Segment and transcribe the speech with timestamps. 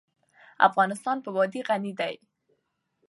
[0.67, 2.15] افغانستان په وادي غني دی.